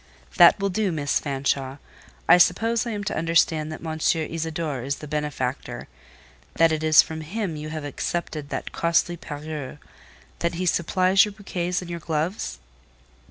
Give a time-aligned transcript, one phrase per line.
[0.37, 1.77] "That will do, Miss Fanshawe.
[2.27, 3.99] I suppose I am to understand that M.
[4.15, 5.87] Isidore is the benefactor:
[6.55, 9.77] that it is from him you have accepted that costly parure;
[10.39, 12.57] that he supplies your bouquets and your gloves?"